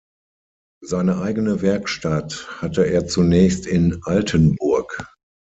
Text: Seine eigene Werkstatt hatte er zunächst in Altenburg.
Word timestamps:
Seine 0.83 1.21
eigene 1.21 1.61
Werkstatt 1.61 2.59
hatte 2.59 2.87
er 2.87 3.05
zunächst 3.05 3.67
in 3.67 3.99
Altenburg. 4.01 5.05